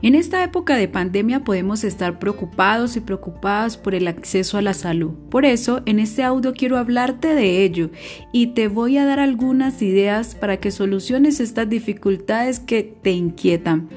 [0.00, 4.72] En esta época de pandemia podemos estar preocupados y preocupadas por el acceso a la
[4.72, 5.10] salud.
[5.28, 7.90] Por eso, en este audio quiero hablarte de ello
[8.32, 13.88] y te voy a dar algunas ideas para que soluciones estas dificultades que te inquietan.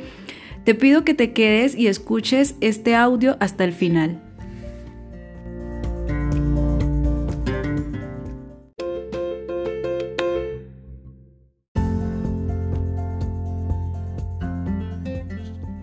[0.64, 4.31] Te pido que te quedes y escuches este audio hasta el final.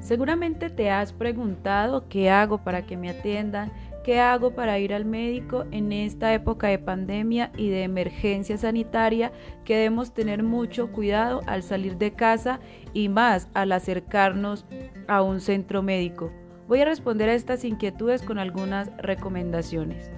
[0.08, 3.70] Seguramente te has preguntado qué hago para que me atiendan,
[4.02, 9.32] qué hago para ir al médico en esta época de pandemia y de emergencia sanitaria
[9.66, 12.58] que debemos tener mucho cuidado al salir de casa
[12.94, 14.64] y más al acercarnos
[15.08, 16.32] a un centro médico.
[16.68, 20.10] Voy a responder a estas inquietudes con algunas recomendaciones.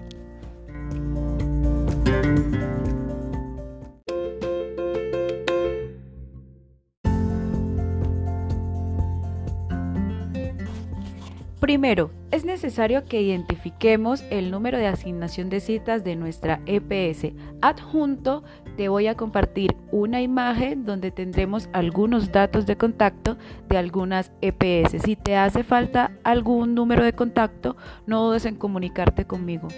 [11.60, 17.34] Primero, es necesario que identifiquemos el número de asignación de citas de nuestra EPS.
[17.60, 18.42] Adjunto
[18.78, 23.36] te voy a compartir una imagen donde tendremos algunos datos de contacto
[23.68, 25.02] de algunas EPS.
[25.02, 29.68] Si te hace falta algún número de contacto, no dudes en comunicarte conmigo.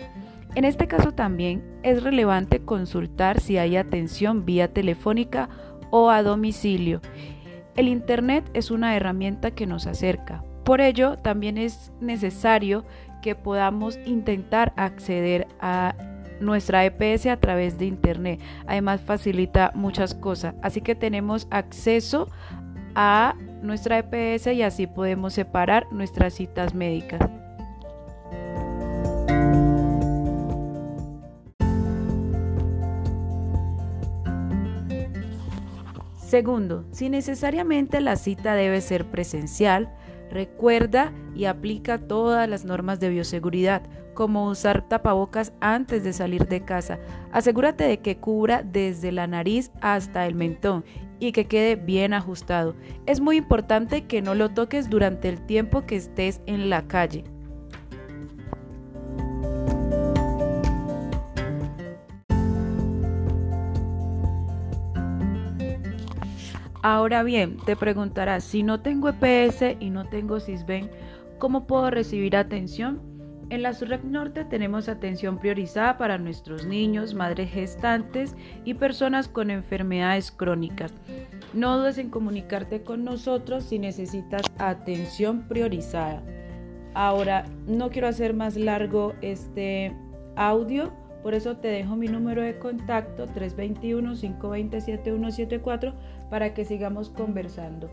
[0.55, 5.49] En este caso también es relevante consultar si hay atención vía telefónica
[5.91, 7.01] o a domicilio.
[7.75, 12.85] El Internet es una herramienta que nos acerca, por ello, también es necesario
[13.23, 15.95] que podamos intentar acceder a
[16.41, 18.41] nuestra EPS a través de Internet.
[18.67, 20.55] Además, facilita muchas cosas.
[20.63, 22.29] Así que tenemos acceso
[22.95, 27.21] a nuestra EPS y así podemos separar nuestras citas médicas.
[36.33, 39.95] Segundo, si necesariamente la cita debe ser presencial,
[40.33, 43.83] Recuerda y aplica todas las normas de bioseguridad,
[44.15, 46.99] como usar tapabocas antes de salir de casa.
[47.33, 50.85] Asegúrate de que cubra desde la nariz hasta el mentón
[51.21, 52.75] y que quede bien ajustado.
[53.05, 57.25] Es muy importante que no lo toques durante el tiempo que estés en la calle.
[66.83, 70.91] Ahora bien, te preguntarás, si no tengo EPS y no tengo CISBEN,
[71.39, 73.01] ¿cómo puedo recibir atención?
[73.51, 78.35] En la SURREC Norte tenemos atención priorizada para nuestros niños, madres gestantes
[78.65, 80.93] y personas con enfermedades crónicas.
[81.53, 86.21] No dudes en comunicarte con nosotros si necesitas atención priorizada.
[86.95, 89.95] Ahora, no quiero hacer más largo este
[90.35, 95.95] audio por eso te dejo mi número de contacto 321-520-7174
[96.31, 97.91] para que sigamos conversando.